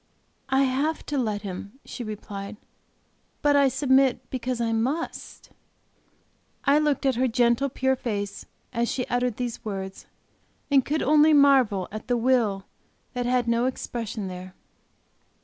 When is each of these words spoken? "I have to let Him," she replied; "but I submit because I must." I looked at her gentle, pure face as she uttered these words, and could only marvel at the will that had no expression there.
"I 0.49 0.63
have 0.63 1.05
to 1.05 1.17
let 1.19 1.43
Him," 1.43 1.73
she 1.85 2.03
replied; 2.03 2.57
"but 3.43 3.55
I 3.55 3.67
submit 3.67 4.27
because 4.31 4.59
I 4.59 4.71
must." 4.73 5.51
I 6.65 6.79
looked 6.79 7.05
at 7.05 7.17
her 7.17 7.27
gentle, 7.27 7.69
pure 7.69 7.95
face 7.95 8.47
as 8.73 8.89
she 8.91 9.05
uttered 9.11 9.37
these 9.37 9.63
words, 9.63 10.07
and 10.71 10.83
could 10.83 11.03
only 11.03 11.33
marvel 11.33 11.87
at 11.91 12.07
the 12.07 12.17
will 12.17 12.65
that 13.13 13.27
had 13.27 13.47
no 13.47 13.67
expression 13.67 14.27
there. 14.27 14.55